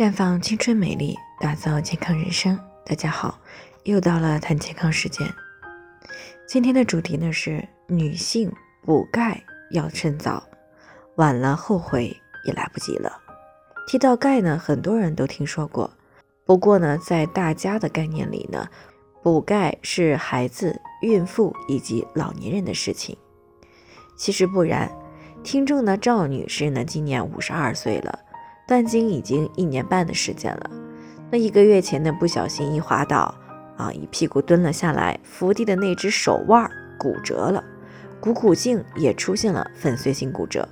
[0.00, 2.58] 绽放青春美丽，打造健康人生。
[2.86, 3.38] 大家好，
[3.84, 5.30] 又到了谈健康时间。
[6.48, 8.50] 今天的主题呢是女性
[8.82, 10.42] 补钙要趁早，
[11.16, 12.16] 晚了后悔
[12.46, 13.20] 也来不及了。
[13.86, 15.90] 提到钙呢，很多人都听说过，
[16.46, 18.66] 不过呢，在大家的概念里呢，
[19.22, 23.14] 补钙是孩子、孕妇以及老年人的事情。
[24.16, 24.90] 其实不然，
[25.44, 28.18] 听众呢赵女士呢今年五十二岁了。
[28.70, 30.70] 断经已经一年半的时间了，
[31.28, 33.34] 那一个月前呢，不小心一滑倒，
[33.76, 37.64] 啊，一屁股蹲了下来，扶地的那只手腕骨折了，
[38.20, 40.68] 股骨颈也出现了粉碎性骨折。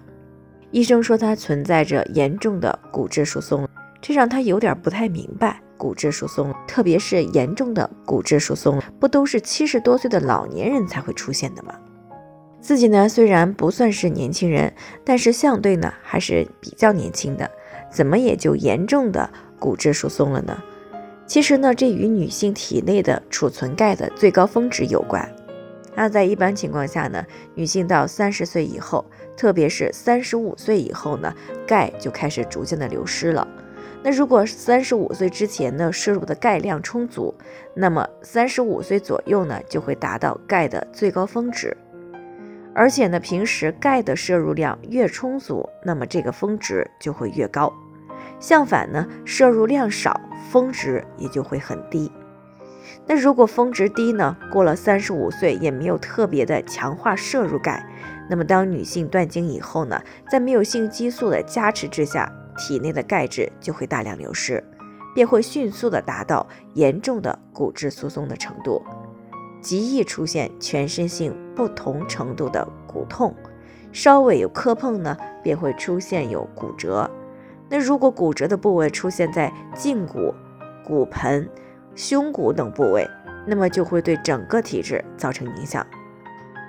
[0.71, 3.69] 医生说他存在着严重的骨质疏松，
[4.01, 11.75] 这让他有点不太明白，骨质疏松，特别是严重的骨质疏松，不都是七十多岁的老年人才会出现的吗？
[12.61, 14.73] 自己呢，虽然不算是年轻人，
[15.05, 17.51] 但是相对呢，还是比较年轻的。
[17.91, 19.29] 怎么也就严重的
[19.59, 20.57] 骨质疏松了呢？
[21.27, 25.29] 其实呢，这与女性体内的储存钙的最高峰值有关。
[25.95, 29.05] 那在一般情况下呢，女性到三十岁以后，
[29.37, 31.35] 特别是三十五岁以后呢，
[31.67, 33.47] 钙就开始逐渐的流失了。
[34.01, 37.35] 那如果三十五岁之前呢，摄入的钙量充足，
[37.75, 41.77] 那么三十五岁左右呢，就会达到钙的最高峰值。
[42.75, 47.73] 而且呢，平时钙的摄入量越充足，那么这个峰值就会越高。
[48.39, 52.11] 相反呢，摄入量少，峰值也就会很低。
[53.05, 57.85] 那如果峰值低呢，过了三十五岁也没有特别的强化摄入钙，
[58.31, 64.63] 那么当女性断经以后呢，在没有性激素的加持之下，体内的钙质就会大量流失，
[65.15, 68.83] 便会迅速的达到严重的骨质疏松的程度。
[69.61, 73.35] 极易出现全身性不同程度的骨痛，
[73.93, 77.11] 稍微有磕碰呢，便会出现有骨折。
[77.69, 80.33] 那如果骨折的部位出现在胫骨、
[80.85, 81.49] 骨盆、
[81.95, 83.09] 胸骨等部位，
[83.47, 85.87] 那么就会对整个体质造成影响。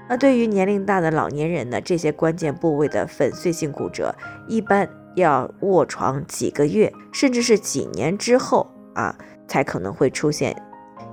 [0.10, 4.14] 那对于年龄大的老年人呢，这些关键部位的粉碎性骨折，
[4.48, 9.16] 一般要卧床几个月，甚至是几年之后啊，
[9.48, 10.56] 才可能会出现。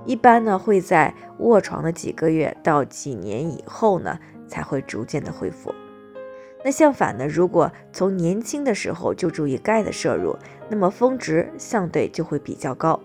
[0.07, 5.75] 一般呢会在卧床的几个月到几年以后呢才会逐渐的恢复。
[6.63, 10.35] 那相反呢，如果从年轻的时候就注意钙的摄入，
[10.69, 12.99] 那么峰值相对就会比较高。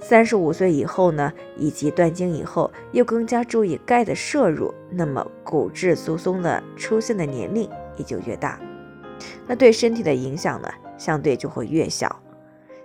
[0.00, 8.58] 三十五岁以后呢，以及断经以后又更加注意钙的摄入，那么骨质疏松的出现的年龄也就越大，
[9.46, 12.20] 那对身体的影响呢相对就会越小。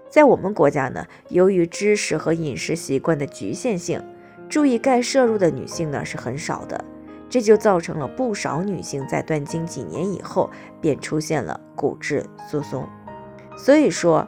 [0.09, 4.01] 在我们国家呢，由于知识和饮食习惯的局限性，
[4.47, 6.85] 注意钙摄入的女性呢是很少的，
[7.29, 10.49] 这就造成了不少女性在断经几年以后
[10.79, 12.87] 便出现了骨质疏松。
[13.57, 14.27] 所以说，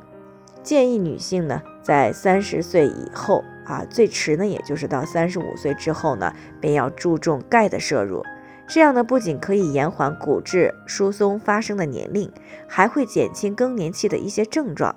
[0.62, 8.24] 建议女性呢在三十岁以后啊，最迟呢也就是到三十五岁之后呢，便要注重钙的摄入。
[8.68, 12.30] 这样呢，不仅可以延缓骨质疏松发生的年龄，
[12.68, 14.94] 还会减轻更年期的一些症状。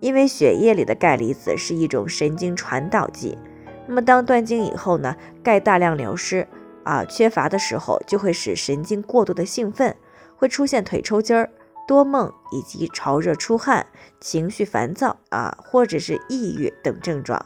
[0.00, 3.38] 因为血液里的钙离子是一种神经传导剂，
[3.86, 6.46] 那么当断经以后呢，钙大量流失
[6.84, 9.94] 啊，缺乏的时候就会使神经过度的兴奋，
[10.36, 11.50] 会出现腿抽筋儿、
[11.86, 13.86] 多梦以及潮热出汗、
[14.20, 17.44] 情绪烦躁啊，或者是抑郁等症状。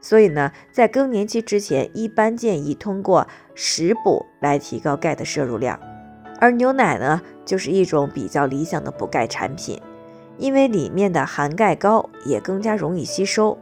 [0.00, 5.78] 所以呢，在更年期之前，一般建议通过食补来提高钙的摄入量，
[6.40, 9.80] 而牛奶呢，就是一种比较理想的补钙产品。
[10.38, 13.58] 因为里面的含钙高，也更加容易吸收。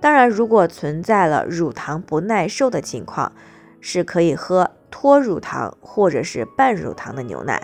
[0.00, 3.32] 当然，如果存在了乳糖不耐受的情况，
[3.80, 7.62] 是可以喝脱乳糖或者是半乳糖的牛奶，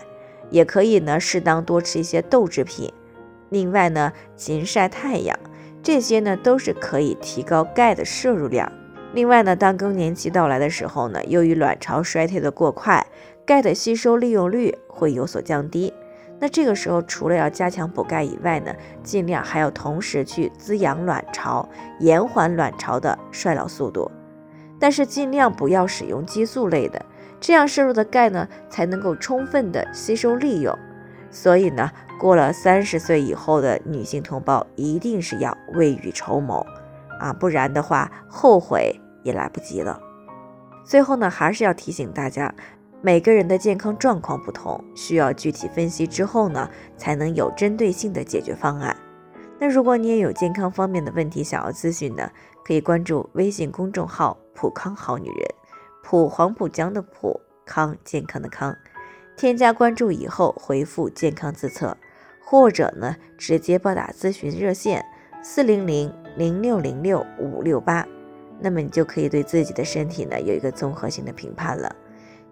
[0.49, 2.91] 也可以呢适当多吃一些豆制品。
[3.49, 5.37] 另外呢，勤晒太阳，
[5.81, 8.71] 这些呢都是可以提高钙的摄入量。
[9.13, 13.05] 另外呢，当更年期到来的时候呢，由于卵巢衰退的过快，
[13.45, 15.93] 钙的吸收利用率会有所降低。
[16.39, 21.67] 那这个时候，除了要加强补钙以外呢，尽量还要同时去滋养卵巢，
[21.99, 24.11] 延缓卵巢的衰老速度。
[24.77, 27.03] 但是尽量不要使用激素类的，
[27.39, 30.77] 这样摄入的钙呢才能够充分的吸收利用。
[31.31, 31.89] 所以呢，
[32.19, 36.65] 过了三十岁以后的女性同胞一定是要未雨绸缪
[37.19, 39.99] 啊，不然的话后悔也来不及了。
[40.83, 42.53] 最后呢，还是要提醒大家。
[43.05, 46.67] 每个人的健康状况不同，需要具体分析之后呢，
[46.97, 48.97] 才能有针对性的解决方案。
[49.59, 52.27] 那如果你也有健康方面的问题想要咨询呢，
[52.65, 55.47] 可以关注微信公众号“普康好女人”，
[56.03, 58.75] 普黄浦江的普康健康的康，
[59.37, 61.95] 添加关注以后回复“健康自测”，
[62.43, 65.05] 或者呢直接拨打咨询热线
[65.43, 68.07] 四零零零六零六五六八，
[68.59, 71.95] 那么你就可以对自己的身体呢有一个综合性的评判了。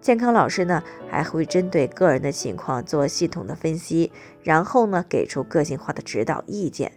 [0.04, 4.12] 健康老师呢还会针对个人的情况做系统的分析，
[4.42, 6.92] 然后呢给出个性化的指导意见。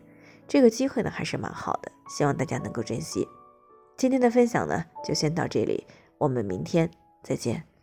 [0.45, 3.25] 这个机会呢还是蛮好的，希望大家能够珍惜。
[3.95, 5.87] 今天的分享呢就先到这里，
[6.17, 6.91] 我们明天
[7.23, 7.76] 再见。